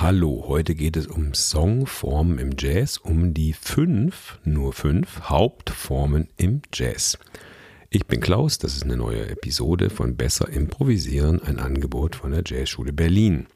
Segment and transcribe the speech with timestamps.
[0.00, 6.62] Hallo, heute geht es um Songformen im Jazz, um die fünf, nur fünf Hauptformen im
[6.72, 7.18] Jazz.
[7.90, 12.42] Ich bin Klaus, das ist eine neue Episode von Besser Improvisieren, ein Angebot von der
[12.46, 13.46] Jazzschule Berlin.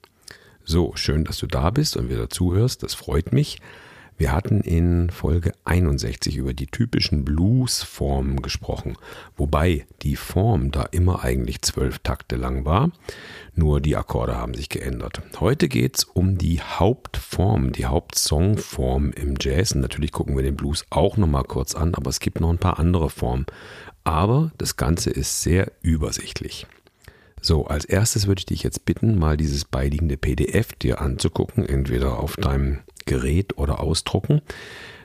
[0.64, 3.58] So, schön, dass du da bist und wieder zuhörst, das freut mich.
[4.16, 8.96] Wir hatten in Folge 61 über die typischen Blues-Formen gesprochen,
[9.36, 12.92] wobei die Form da immer eigentlich zwölf Takte lang war,
[13.54, 15.20] nur die Akkorde haben sich geändert.
[15.40, 19.72] Heute geht es um die Hauptform, die Hauptsongform im Jazz.
[19.72, 22.58] Und natürlich gucken wir den Blues auch nochmal kurz an, aber es gibt noch ein
[22.58, 23.46] paar andere Formen.
[24.04, 26.66] Aber das Ganze ist sehr übersichtlich.
[27.40, 32.18] So, als erstes würde ich dich jetzt bitten, mal dieses beiliegende PDF dir anzugucken, entweder
[32.18, 34.42] auf deinem Gerät oder ausdrucken.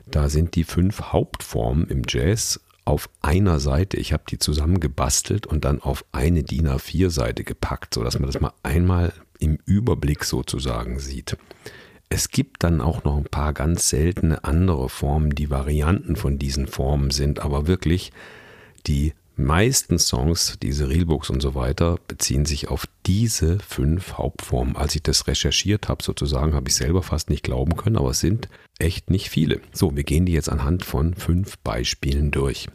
[0.06, 3.98] Da sind die fünf Hauptformen im Jazz auf einer Seite.
[3.98, 8.54] Ich habe die zusammengebastelt und dann auf eine DIN A4-Seite gepackt, sodass man das mal
[8.64, 11.38] einmal im Überblick sozusagen sieht.
[12.10, 16.66] Es gibt dann auch noch ein paar ganz seltene andere Formen, die Varianten von diesen
[16.66, 18.12] Formen sind, aber wirklich
[18.88, 24.76] die meisten Songs, diese Reelbooks und so weiter, beziehen sich auf diese fünf Hauptformen.
[24.76, 28.20] Als ich das recherchiert habe, sozusagen, habe ich selber fast nicht glauben können, aber es
[28.20, 29.62] sind echt nicht viele.
[29.72, 32.68] So, wir gehen die jetzt anhand von fünf Beispielen durch.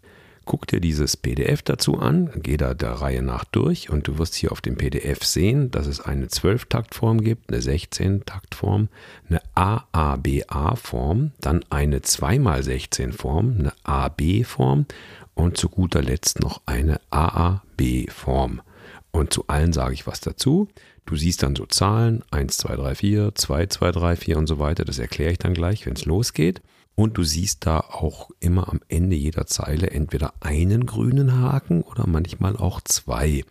[0.47, 4.35] Guck dir dieses PDF dazu an, geh da der Reihe nach durch und du wirst
[4.35, 8.89] hier auf dem PDF sehen, dass es eine 12-Taktform gibt, eine 16-Taktform,
[9.31, 14.85] eine AABA-Form, dann eine 2x16-Form, eine AB-Form
[15.35, 18.63] und zu guter Letzt noch eine AAB-Form.
[19.11, 20.69] Und zu allen sage ich was dazu.
[21.07, 24.59] Du siehst dann so Zahlen 1, 2, 3, 4, 2, 2, 3, 4 und so
[24.59, 24.85] weiter.
[24.85, 26.63] Das erkläre ich dann gleich, wenn es losgeht.
[26.97, 32.07] Und du siehst da auch immer am Ende jeder Zeile entweder einen grünen Haken oder
[32.07, 33.45] manchmal auch zwei.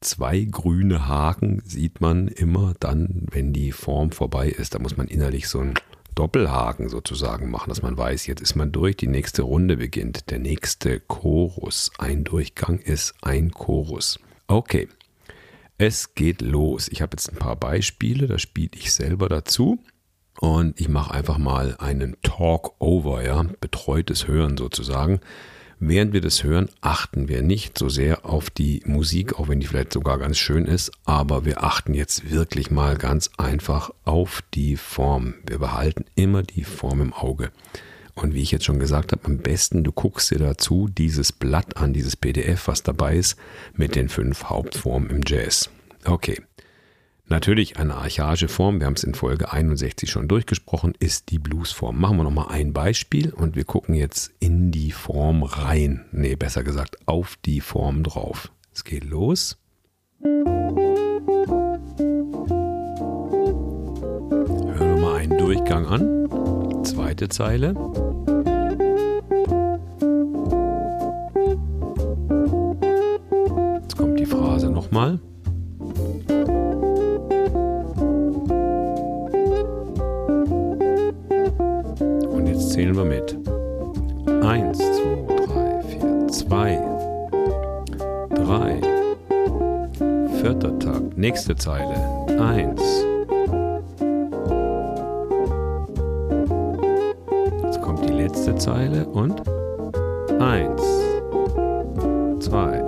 [0.00, 4.74] Zwei grüne Haken sieht man immer dann, wenn die Form vorbei ist.
[4.74, 5.74] Da muss man innerlich so ein
[6.14, 10.38] Doppelhaken sozusagen machen, dass man weiß, jetzt ist man durch, die nächste Runde beginnt, der
[10.38, 11.90] nächste Chorus.
[11.98, 14.20] Ein Durchgang ist ein Chorus.
[14.46, 14.88] Okay,
[15.78, 16.88] es geht los.
[16.88, 19.80] Ich habe jetzt ein paar Beispiele, da spiele ich selber dazu.
[20.40, 25.20] Und ich mache einfach mal einen Talk-Over, ja, betreutes Hören sozusagen.
[25.80, 29.66] Während wir das hören, achten wir nicht so sehr auf die Musik, auch wenn die
[29.66, 34.76] vielleicht sogar ganz schön ist, aber wir achten jetzt wirklich mal ganz einfach auf die
[34.76, 35.34] Form.
[35.46, 37.50] Wir behalten immer die Form im Auge.
[38.14, 41.76] Und wie ich jetzt schon gesagt habe, am besten du guckst dir dazu dieses Blatt
[41.76, 43.36] an, dieses PDF, was dabei ist,
[43.74, 45.68] mit den fünf Hauptformen im Jazz.
[46.04, 46.40] Okay.
[47.26, 51.98] Natürlich eine archaische Form, wir haben es in Folge 61 schon durchgesprochen, ist die Bluesform.
[51.98, 56.04] Machen wir nochmal ein Beispiel und wir gucken jetzt in die Form rein.
[56.12, 58.52] Nee, besser gesagt, auf die Form drauf.
[58.74, 59.56] Es geht los.
[60.22, 60.44] Hören
[64.78, 66.84] wir mal einen Durchgang an.
[66.84, 67.74] Zweite Zeile.
[91.64, 92.40] Takt, nächste Zeile.
[92.40, 92.82] Eins.
[97.62, 99.42] Jetzt kommt die letzte Zeile und
[100.40, 100.82] eins,
[102.40, 102.82] zwei,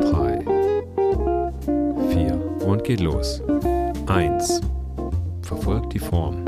[0.00, 0.40] drei,
[2.08, 3.42] vier und geht los.
[4.06, 4.60] Eins.
[5.42, 6.44] Verfolgt die Form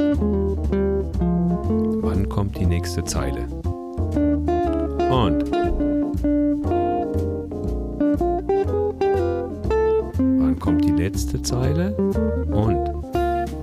[2.29, 3.47] kommt die nächste Zeile.
[5.11, 5.62] Und
[11.13, 11.95] letzte Zeile?
[11.95, 12.89] Und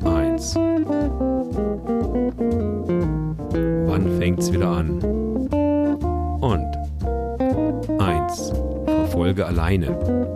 [0.05, 0.53] eins.
[3.87, 5.01] Wann fängt's wieder an?
[6.41, 6.77] Und
[7.99, 8.53] eins.
[8.85, 10.28] Verfolge alleine.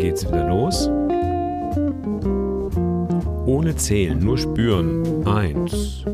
[0.00, 0.90] Geht's wieder los.
[3.46, 5.26] Ohne zählen, nur spüren.
[5.26, 6.04] Eins.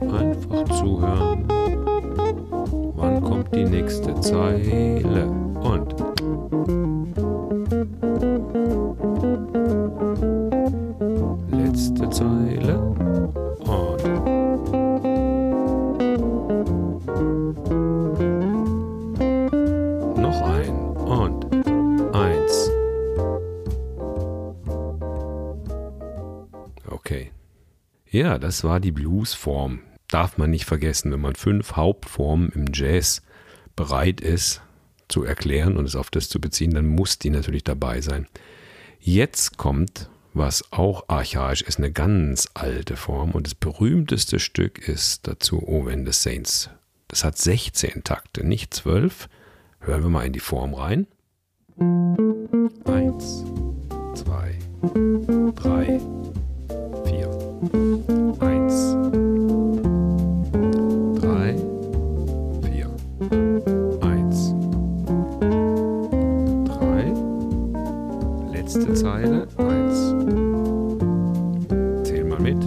[0.00, 1.44] Einfach zuhören.
[2.96, 4.83] Wann kommt die nächste Zeile?
[28.44, 29.80] Das war die Bluesform.
[30.08, 33.22] Darf man nicht vergessen, wenn man fünf Hauptformen im Jazz
[33.74, 34.60] bereit ist
[35.08, 38.26] zu erklären und es auf das zu beziehen, dann muss die natürlich dabei sein.
[39.00, 45.26] Jetzt kommt, was auch archaisch ist, eine ganz alte Form und das berühmteste Stück ist
[45.26, 46.68] dazu Oh When the Saints.
[47.08, 49.30] Das hat 16 Takte, nicht 12.
[49.80, 51.06] Hören wir mal in die Form rein.
[52.84, 53.42] Eins,
[54.14, 54.58] zwei,
[55.54, 55.98] drei.
[58.40, 58.96] Eins,
[61.20, 61.56] drei,
[62.62, 62.88] vier.
[64.00, 64.54] Eins,
[66.64, 67.12] drei.
[68.52, 69.46] Letzte Zeile.
[69.56, 70.14] Eins.
[72.02, 72.58] Zähl mal mit.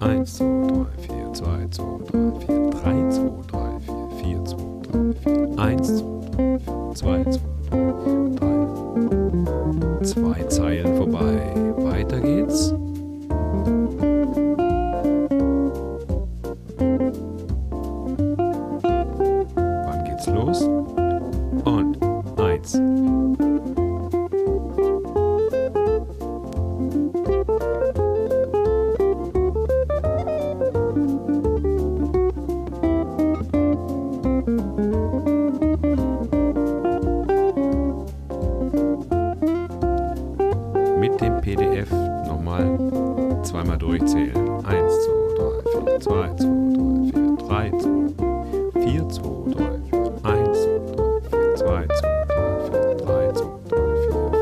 [0.00, 5.12] Eins, zwei, drei, vier, zwei, zwei, drei, vier, drei, zwei, drei, vier, vier, zwei, drei,
[5.22, 6.04] vier, eins, zwei,
[6.36, 7.49] drei, vier, zwei, zwei,
[51.80, 53.78] 3, 2, 3, 4, 3, 2, 3,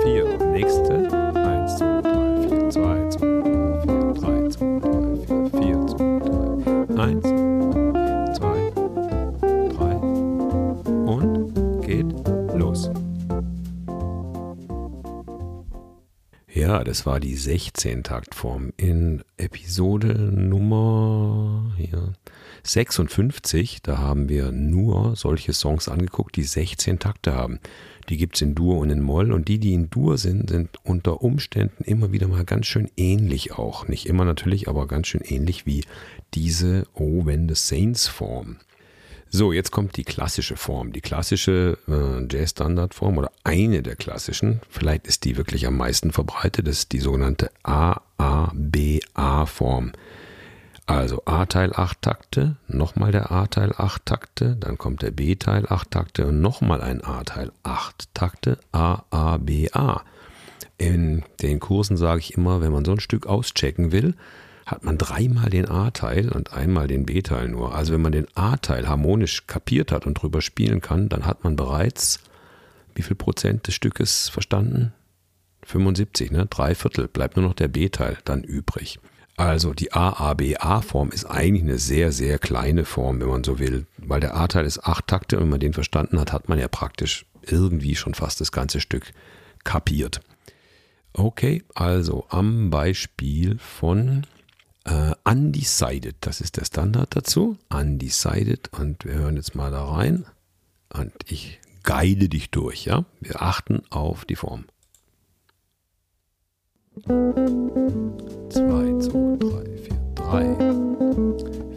[0.03, 0.39] 4, 4.
[0.51, 0.93] Nächste.
[1.35, 6.21] 1, 2, 3, 4, 2, 2, 3, 4, 3, 2, 3, 4, 4, 2,
[6.89, 7.23] 3, 1,
[8.39, 8.71] 2,
[9.77, 9.97] 3
[11.07, 12.13] und geht
[12.55, 12.91] los.
[16.53, 21.73] Ja, das war die 16-Taktform in Episode Nummer.
[21.77, 22.15] Hier.
[22.63, 23.83] 56.
[23.83, 27.61] Da haben wir nur solche Songs angeguckt, die 16 Takte haben.
[28.09, 30.71] Die gibt es in Dur und in Moll und die, die in Dur sind, sind
[30.83, 33.87] unter Umständen immer wieder mal ganz schön ähnlich auch.
[33.87, 35.85] Nicht immer natürlich, aber ganz schön ähnlich wie
[36.35, 38.57] diese Oh When the Saints Form.
[39.31, 44.63] So, jetzt kommt die klassische Form, die klassische äh, Jazz-Standardform oder eine der klassischen.
[44.71, 46.67] Vielleicht ist die wirklich am meisten verbreitet.
[46.67, 48.03] Das ist die sogenannte AABA-Form.
[50.89, 56.27] Also A-Teil 8 Takte, nochmal der A-Teil 8 Takte, dann kommt der B-Teil 8 Takte
[56.27, 60.03] und nochmal ein A-Teil 8 Takte, AABA.
[60.79, 64.15] In den Kursen sage ich immer, wenn man so ein Stück auschecken will,
[64.65, 67.75] hat man dreimal den A-Teil und einmal den B-Teil nur.
[67.75, 71.55] Also wenn man den A-Teil harmonisch kapiert hat und drüber spielen kann, dann hat man
[71.55, 72.21] bereits
[72.95, 74.95] wie viel Prozent des Stückes verstanden?
[75.65, 76.47] 75, ne?
[76.47, 77.09] Drei Viertel.
[77.09, 78.99] Bleibt nur noch der B-Teil dann übrig.
[79.39, 83.87] Also die AABA-Form ist eigentlich eine sehr, sehr kleine Form, wenn man so will.
[83.97, 86.67] Weil der A-Teil ist acht Takte und wenn man den verstanden hat, hat man ja
[86.67, 89.13] praktisch irgendwie schon fast das ganze Stück
[89.63, 90.21] kapiert.
[91.13, 94.27] Okay, also am Beispiel von
[94.85, 97.59] äh, Undecided, das ist der Standard dazu.
[97.69, 100.27] Undecided und wir hören jetzt mal da rein
[100.93, 103.05] und ich guide dich durch, ja.
[103.21, 104.65] Wir achten auf die Form.
[107.01, 107.11] 2,
[108.51, 110.57] 2, 3, 4, 3,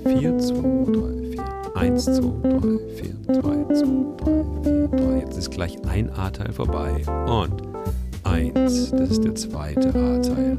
[0.03, 1.43] 4, 2, 3, 4,
[1.75, 2.61] 1, 2, 3,
[2.95, 3.85] 4, 2, 2,
[4.17, 5.19] 3, 4, 3.
[5.19, 7.61] Jetzt ist gleich ein A-Teil vorbei und
[8.23, 10.57] 1, das ist der zweite A-Teil.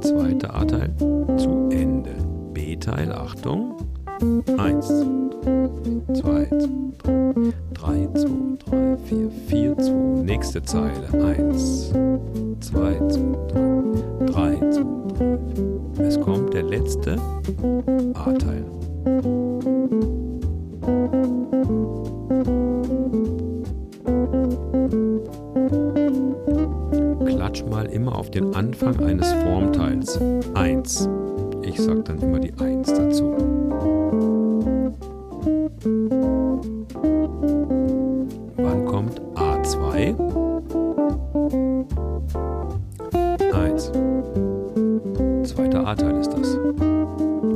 [0.00, 0.94] Zweiter A-Teil
[1.36, 2.16] zu Ende.
[2.52, 3.76] B-Teil, Achtung.
[4.56, 5.04] 1,
[5.42, 6.48] 2,
[7.74, 8.28] 3, 2,
[8.70, 9.92] 3, 4, 4, 2.
[10.24, 11.08] Nächste Zeile.
[11.12, 11.92] 1,
[12.60, 13.18] 2, 2,
[14.26, 14.84] 3, 3, 2,
[15.96, 16.04] 3.
[16.06, 17.16] Es kommt der letzte
[18.14, 18.64] A-Teil.
[27.26, 30.20] Klatsch mal immer auf den Anfang eines Formteils.
[30.54, 31.08] 1.
[31.62, 32.77] Ich sag dann immer die 1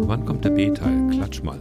[0.07, 1.09] Wann kommt der B-Teil?
[1.11, 1.59] Klatsch mal.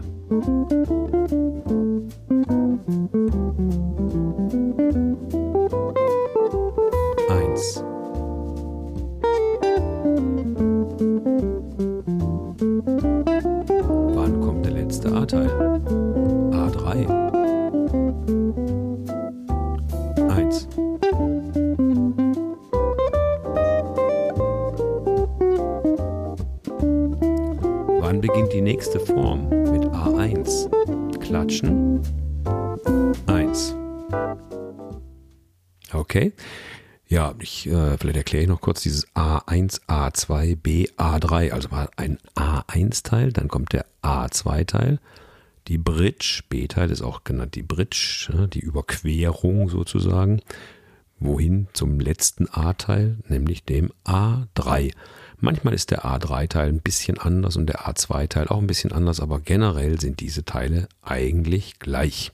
[28.82, 30.68] Nächste Form mit A1.
[31.20, 32.02] Klatschen.
[33.28, 33.76] 1.
[35.94, 36.34] Okay.
[37.08, 41.52] Ja, ich, äh, vielleicht erkläre ich noch kurz dieses A1, A2, B, A3.
[41.52, 44.98] Also mal ein A1-Teil, dann kommt der A2-Teil.
[45.68, 50.42] Die Bridge, B-Teil ist auch genannt die Bridge, die Überquerung sozusagen.
[51.20, 54.92] Wohin zum letzten A-Teil, nämlich dem A3.
[55.44, 59.40] Manchmal ist der A3-Teil ein bisschen anders und der A2-Teil auch ein bisschen anders, aber
[59.40, 62.32] generell sind diese Teile eigentlich gleich.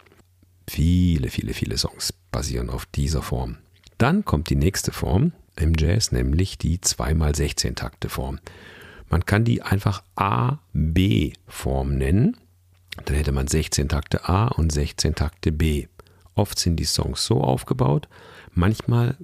[0.69, 3.59] Viele, viele, viele Songs basieren auf dieser Form.
[3.97, 8.39] Dann kommt die nächste Form im Jazz, nämlich die 2x16 Takte Form.
[9.09, 12.35] Man kann die einfach A-B-Form nennen.
[13.05, 15.87] Dann hätte man 16 Takte A und 16 Takte B.
[16.35, 18.09] Oft sind die Songs so aufgebaut.
[18.53, 19.15] Manchmal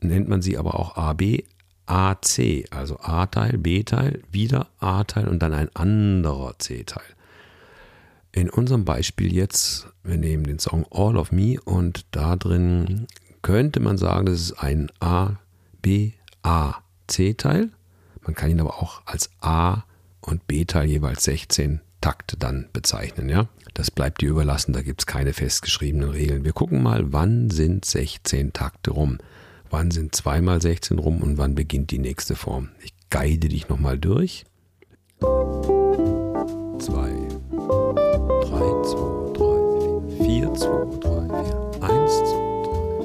[0.00, 1.42] nennt man sie aber auch AB,
[1.92, 7.04] AC, also A-Teil, B-Teil, wieder A-Teil und dann ein anderer C-Teil.
[8.32, 13.06] In unserem Beispiel jetzt, wir nehmen den Song All of Me und da drin
[13.42, 15.32] könnte man sagen, das ist ein A,
[15.82, 16.76] B, A,
[17.08, 17.68] C-Teil.
[18.22, 19.84] Man kann ihn aber auch als A
[20.22, 23.28] und B-Teil jeweils 16 Takte dann bezeichnen.
[23.28, 23.48] Ja?
[23.74, 26.44] Das bleibt dir überlassen, da gibt es keine festgeschriebenen Regeln.
[26.44, 29.18] Wir gucken mal, wann sind 16 Takte rum?
[29.72, 32.68] Wann sind 2 mal 16 rum und wann beginnt die nächste Form?
[32.84, 34.44] Ich guide dich nochmal durch.
[35.20, 35.24] 2,
[36.78, 36.78] 3,
[38.82, 39.48] 2, 3,
[40.18, 40.68] 4, 4, 2,
[41.00, 42.12] 3, 4, 1,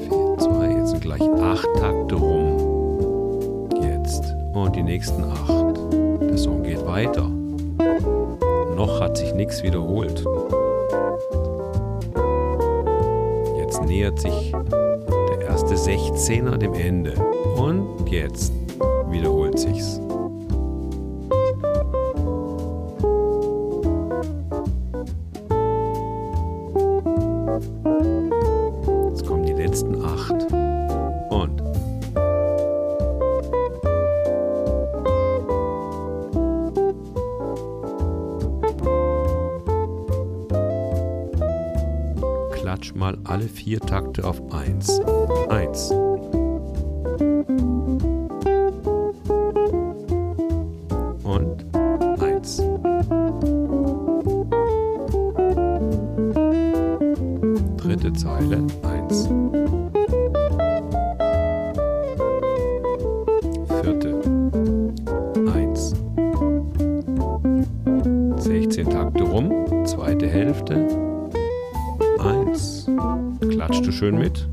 [0.10, 3.70] 2, 2, jetzt sind gleich 8 Takte rum.
[3.82, 4.36] Jetzt.
[4.54, 6.20] Und die nächsten 8.
[6.20, 7.30] Der Song geht weiter.
[8.76, 10.26] Noch hat sich nichts wiederholt.
[13.58, 14.54] Jetzt nähert sich
[15.72, 17.14] erste 16er dem Ende.
[17.58, 18.54] Und jetzt
[19.10, 20.00] wiederholt sich's.
[42.96, 45.00] mal alle vier Takte auf 1.
[45.00, 45.17] 1.
[58.38, 59.30] Zeile 1.
[63.82, 64.22] Vierte
[65.56, 65.96] 1.
[68.38, 69.52] 16 Takte rum,
[69.86, 70.88] zweite Hälfte
[73.50, 74.47] Klatschst du schön mit?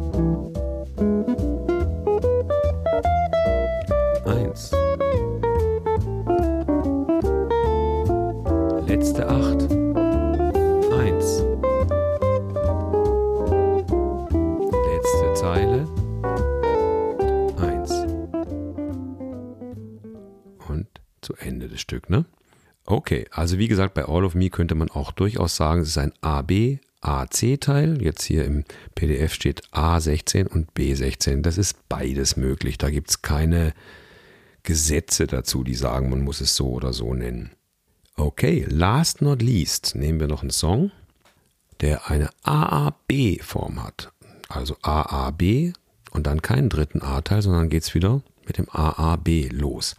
[20.68, 20.86] Und
[21.20, 22.24] zu Ende das Stück, ne?
[22.86, 25.98] Okay, also wie gesagt, bei All of Me könnte man auch durchaus sagen, es ist
[25.98, 28.02] ein AB, AC-Teil.
[28.02, 31.42] Jetzt hier im PDF steht A16 und B16.
[31.42, 32.78] Das ist beides möglich.
[32.78, 33.72] Da gibt es keine
[34.62, 37.52] Gesetze dazu, die sagen, man muss es so oder so nennen.
[38.16, 40.92] Okay, last not least nehmen wir noch einen Song,
[41.80, 44.12] der eine AAB-Form hat.
[44.48, 45.72] Also AAB
[46.10, 49.96] und dann keinen dritten A-Teil, sondern geht es wieder mit dem AAB los.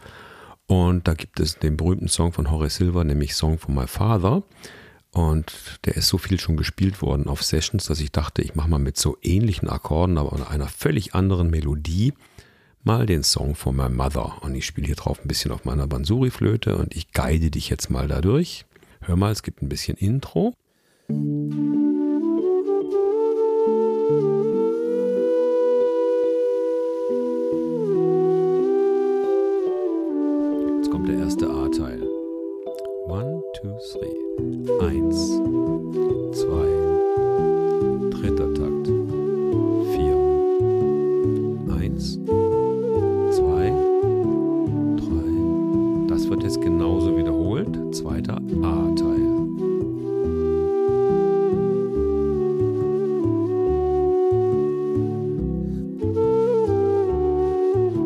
[0.66, 4.42] Und da gibt es den berühmten Song von Horace Silver, nämlich Song for My Father.
[5.12, 8.68] Und der ist so viel schon gespielt worden auf Sessions, dass ich dachte, ich mache
[8.68, 12.12] mal mit so ähnlichen Akkorden, aber einer völlig anderen Melodie
[12.82, 14.42] mal den Song for My Mother.
[14.42, 17.90] Und ich spiele hier drauf ein bisschen auf meiner Bansuri-Flöte und ich guide dich jetzt
[17.90, 18.66] mal dadurch.
[19.00, 20.54] Hör mal, es gibt ein bisschen Intro.
[21.08, 21.75] Jetzt
[31.06, 32.02] der erste A-Teil.
[33.06, 34.16] One, two, three.
[34.80, 35.28] Eins,
[36.32, 36.66] zwei,
[38.10, 38.88] dritter Takt.
[39.92, 40.16] Vier.
[41.78, 42.18] Eins,
[43.36, 43.72] zwei,
[44.96, 46.08] drei.
[46.08, 47.94] Das wird jetzt genauso wiederholt.
[47.94, 49.26] Zweiter A-Teil.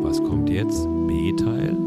[0.02, 0.86] Was kommt jetzt?
[1.06, 1.79] B-Teil.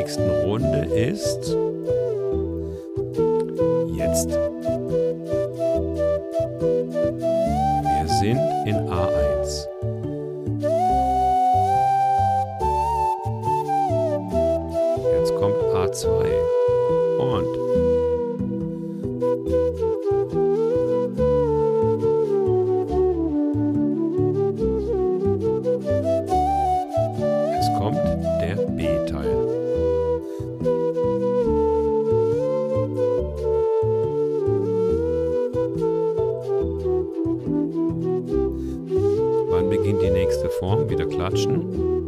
[0.00, 1.54] Nächsten Runde ist
[39.90, 40.88] Beginnt die nächste Form?
[40.88, 41.99] Wieder klatschen.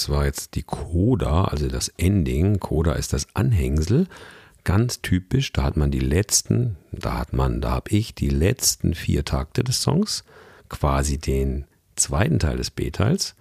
[0.00, 2.58] Das war jetzt die Coda, also das Ending.
[2.58, 4.06] Coda ist das Anhängsel.
[4.64, 8.94] Ganz typisch, da hat man die letzten, da hat man, da habe ich die letzten
[8.94, 10.24] vier Takte des Songs,
[10.70, 13.34] quasi den zweiten Teil des B-Teils,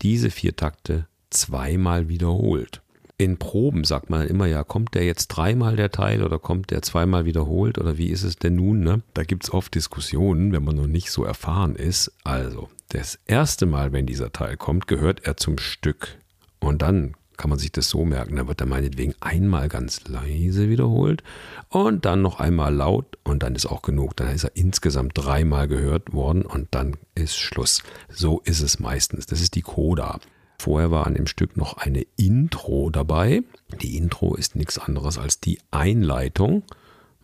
[0.00, 2.80] diese vier Takte zweimal wiederholt.
[3.20, 6.82] In Proben sagt man immer ja, kommt der jetzt dreimal der Teil oder kommt der
[6.82, 8.78] zweimal wiederholt oder wie ist es denn nun?
[8.78, 9.02] Ne?
[9.12, 12.12] Da gibt es oft Diskussionen, wenn man noch nicht so erfahren ist.
[12.22, 16.16] Also, das erste Mal, wenn dieser Teil kommt, gehört er zum Stück.
[16.60, 20.68] Und dann kann man sich das so merken, da wird er meinetwegen einmal ganz leise
[20.68, 21.24] wiederholt
[21.70, 24.16] und dann noch einmal laut und dann ist auch genug.
[24.16, 27.82] Dann ist er insgesamt dreimal gehört worden und dann ist Schluss.
[28.08, 29.26] So ist es meistens.
[29.26, 30.20] Das ist die Coda.
[30.60, 33.42] Vorher war an dem Stück noch eine Intro dabei.
[33.80, 36.64] Die Intro ist nichts anderes als die Einleitung.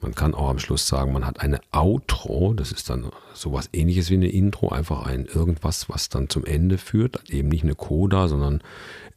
[0.00, 2.52] Man kann auch am Schluss sagen, man hat eine Outro.
[2.54, 6.78] Das ist dann sowas ähnliches wie eine Intro, einfach ein irgendwas, was dann zum Ende
[6.78, 7.30] führt.
[7.30, 8.60] Eben nicht eine Coda, sondern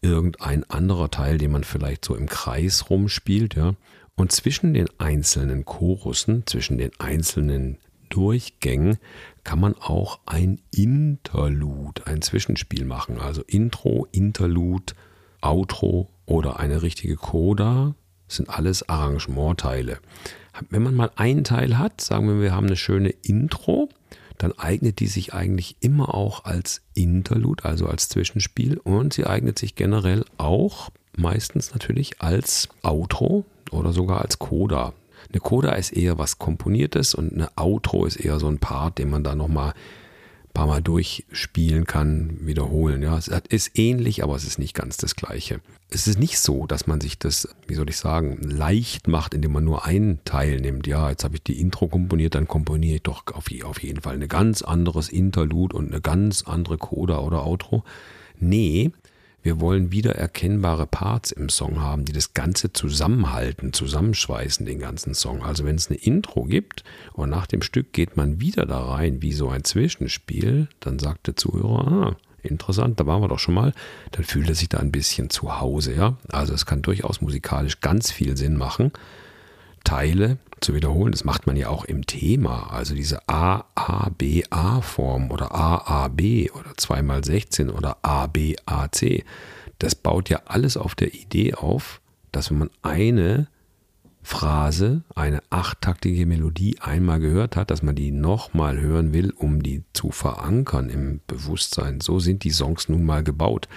[0.01, 3.73] irgendein anderer Teil, den man vielleicht so im Kreis rumspielt, ja.
[4.15, 7.77] Und zwischen den einzelnen Chorussen, zwischen den einzelnen
[8.17, 8.97] Durchgängen
[9.43, 13.19] kann man auch ein Interlude, ein Zwischenspiel machen.
[13.19, 14.93] Also Intro, Interlude,
[15.39, 17.93] Outro oder eine richtige Coda
[18.27, 19.99] sind alles Arrangementteile.
[20.71, 23.87] Wenn man mal einen Teil hat, sagen wir, wir haben eine schöne Intro,
[24.39, 29.59] dann eignet die sich eigentlich immer auch als Interlude, also als Zwischenspiel und sie eignet
[29.59, 34.93] sich generell auch meistens natürlich als Outro oder sogar als Coda.
[35.31, 39.09] Eine Coda ist eher was Komponiertes und eine Outro ist eher so ein Part, den
[39.09, 43.03] man da nochmal ein paar Mal durchspielen kann, wiederholen.
[43.03, 45.59] Ja, es ist ähnlich, aber es ist nicht ganz das Gleiche.
[45.89, 49.53] Es ist nicht so, dass man sich das, wie soll ich sagen, leicht macht, indem
[49.53, 50.85] man nur einen Teil nimmt.
[50.85, 54.27] Ja, jetzt habe ich die Intro komponiert, dann komponiere ich doch auf, jeden Fall ein
[54.27, 57.83] ganz anderes Interlude und eine ganz andere Coda oder Outro.
[58.39, 58.91] Nee,
[59.47, 65.13] wir wollen wieder erkennbare Parts im Song haben, die das Ganze zusammenhalten, zusammenschweißen, den ganzen
[65.13, 65.41] Song.
[65.41, 66.83] Also wenn es eine Intro gibt
[67.13, 71.27] und nach dem Stück geht man wieder da rein, wie so ein Zwischenspiel, dann sagt
[71.27, 73.71] der Zuhörer, ah, interessant, da waren wir doch schon mal,
[74.11, 76.17] dann fühlt er sich da ein bisschen zu Hause, ja.
[76.27, 78.91] Also es kann durchaus musikalisch ganz viel Sinn machen,
[79.83, 81.11] Teile zu wiederholen.
[81.11, 82.71] Das macht man ja auch im Thema.
[82.71, 83.71] Also diese A-A-B-A-Form
[85.31, 89.23] oder A-A-B oder 2x16 oder A-B-A-C.
[89.79, 93.47] Das baut ja alles auf der Idee auf, dass wenn man eine
[94.27, 99.83] Phrase, eine achttaktige Melodie einmal gehört hat, dass man die nochmal hören will, um die
[99.93, 102.01] zu verankern im Bewusstsein.
[102.01, 103.69] So sind die Songs nun mal gebaut.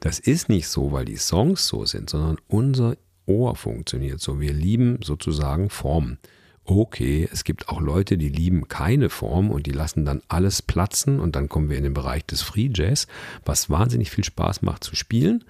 [0.00, 4.40] Das ist nicht so, weil die Songs so sind, sondern unser Ohr funktioniert so.
[4.40, 6.18] Wir lieben sozusagen Formen.
[6.66, 11.20] Okay, es gibt auch Leute, die lieben keine Form und die lassen dann alles platzen
[11.20, 13.06] und dann kommen wir in den Bereich des Free Jazz,
[13.44, 15.44] was wahnsinnig viel Spaß macht zu spielen.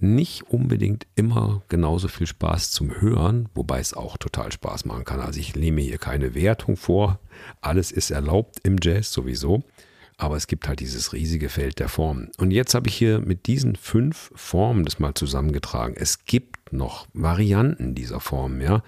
[0.00, 5.20] Nicht unbedingt immer genauso viel Spaß zum Hören, wobei es auch total Spaß machen kann.
[5.20, 7.18] Also ich nehme hier keine Wertung vor.
[7.60, 9.64] Alles ist erlaubt im Jazz sowieso.
[10.16, 12.30] Aber es gibt halt dieses riesige Feld der Formen.
[12.38, 15.94] Und jetzt habe ich hier mit diesen fünf Formen das mal zusammengetragen.
[15.96, 18.82] Es gibt noch Varianten dieser Formen, ja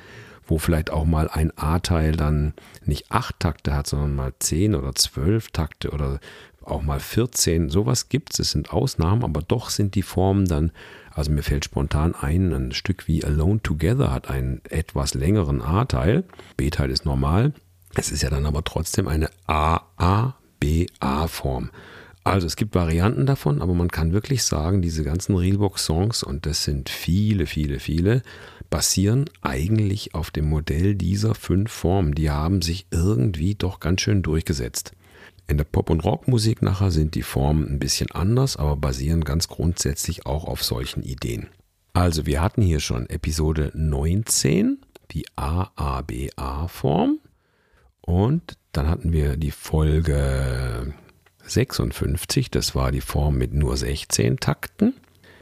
[0.51, 4.95] wo vielleicht auch mal ein A-Teil dann nicht acht Takte hat, sondern mal zehn oder
[4.97, 6.19] zwölf Takte oder
[6.63, 7.71] auch mal 14.
[7.71, 8.41] Sowas gibt es.
[8.41, 10.73] Es sind Ausnahmen, aber doch sind die Formen dann,
[11.13, 16.25] also mir fällt spontan ein, ein Stück wie Alone Together hat einen etwas längeren A-Teil.
[16.57, 17.55] B-Teil ist normal.
[17.95, 20.41] Es ist ja dann aber trotzdem eine A-A-B-A-Form.
[22.23, 26.65] Also es gibt Varianten davon, aber man kann wirklich sagen, diese ganzen Realbox-Songs, und das
[26.65, 28.23] sind viele, viele, viele,
[28.69, 32.15] basieren eigentlich auf dem Modell dieser fünf Formen.
[32.15, 34.93] Die haben sich irgendwie doch ganz schön durchgesetzt.
[35.49, 39.49] In der Pop- und Rockmusik nachher sind die Formen ein bisschen anders, aber basieren ganz
[39.49, 41.49] grundsätzlich auch auf solchen Ideen.
[41.93, 44.79] Also wir hatten hier schon Episode 19,
[45.11, 47.19] die AABA-Form.
[48.01, 50.95] Und dann hatten wir die Folge
[51.51, 54.95] 56, das war die Form mit nur 16 Takten.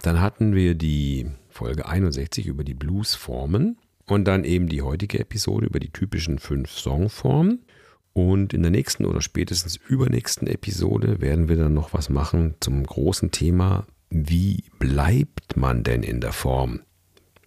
[0.03, 5.66] Dann hatten wir die Folge 61 über die Bluesformen und dann eben die heutige Episode
[5.66, 7.64] über die typischen fünf Songformen.
[8.12, 12.85] Und in der nächsten oder spätestens übernächsten Episode werden wir dann noch was machen zum
[12.85, 16.81] großen Thema, wie bleibt man denn in der Form?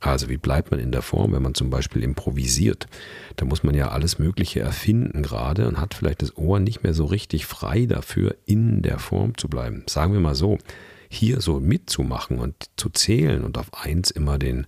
[0.02, 2.88] Also wie bleibt man in der Form, wenn man zum Beispiel improvisiert?
[3.36, 6.96] Da muss man ja alles Mögliche erfinden gerade und hat vielleicht das Ohr nicht mehr
[6.96, 9.84] so richtig frei dafür, in der Form zu bleiben.
[9.88, 10.58] Sagen wir mal so,
[11.08, 14.66] hier so mitzumachen und zu zählen und auf eins immer den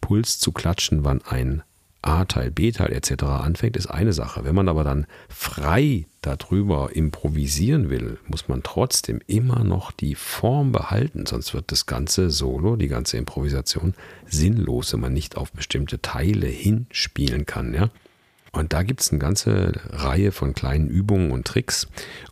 [0.00, 1.62] Puls zu klatschen, wann ein
[2.02, 3.24] A-Teil, B-Teil etc.
[3.24, 4.44] anfängt, ist eine Sache.
[4.44, 10.72] Wenn man aber dann frei darüber improvisieren will, muss man trotzdem immer noch die Form
[10.72, 13.94] behalten, sonst wird das ganze Solo, die ganze Improvisation
[14.26, 17.74] sinnlos, wenn man nicht auf bestimmte Teile hinspielen kann.
[17.74, 17.90] Ja?
[18.56, 21.88] Und da gibt es eine ganze Reihe von kleinen Übungen und Tricks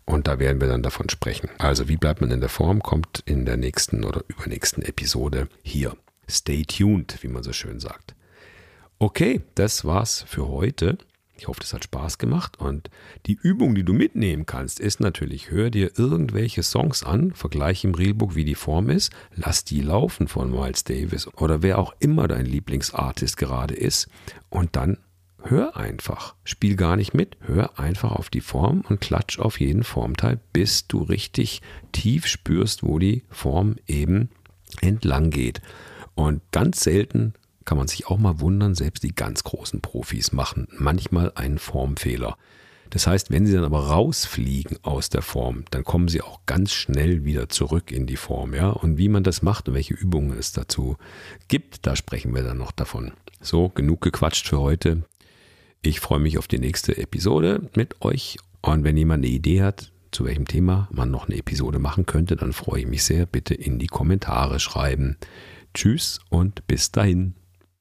[0.06, 1.50] und da werden wir dann davon sprechen.
[1.58, 5.96] Also wie bleibt man in der Form, kommt in der nächsten oder übernächsten Episode hier.
[6.28, 8.14] Stay tuned, wie man so schön sagt.
[9.04, 10.96] Okay, das war's für heute.
[11.36, 12.58] Ich hoffe, das hat Spaß gemacht.
[12.58, 12.88] Und
[13.26, 17.94] die Übung, die du mitnehmen kannst, ist natürlich, hör dir irgendwelche Songs an, vergleich im
[17.94, 22.28] Realbook, wie die Form ist, lass die laufen von Miles Davis oder wer auch immer
[22.28, 24.08] dein Lieblingsartist gerade ist
[24.48, 24.96] und dann
[25.42, 26.34] hör einfach.
[26.42, 30.86] Spiel gar nicht mit, hör einfach auf die Form und klatsch auf jeden Formteil, bis
[30.86, 31.60] du richtig
[31.92, 34.30] tief spürst, wo die Form eben
[34.80, 35.60] entlang geht.
[36.14, 37.34] Und ganz selten
[37.64, 42.36] kann man sich auch mal wundern, selbst die ganz großen Profis machen manchmal einen Formfehler.
[42.90, 46.72] Das heißt, wenn sie dann aber rausfliegen aus der Form, dann kommen sie auch ganz
[46.72, 48.70] schnell wieder zurück in die Form, ja.
[48.70, 50.96] Und wie man das macht und welche Übungen es dazu
[51.48, 53.12] gibt, da sprechen wir dann noch davon.
[53.40, 55.02] So, genug gequatscht für heute.
[55.82, 58.36] Ich freue mich auf die nächste Episode mit euch.
[58.62, 62.36] Und wenn jemand eine Idee hat, zu welchem Thema man noch eine Episode machen könnte,
[62.36, 63.26] dann freue ich mich sehr.
[63.26, 65.16] Bitte in die Kommentare schreiben.
[65.74, 67.34] Tschüss und bis dahin.